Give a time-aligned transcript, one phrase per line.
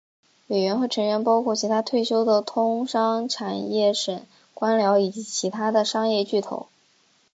[0.47, 6.65] 委员会成员包括其它退休的通商产业省官僚以及其它的商业巨头。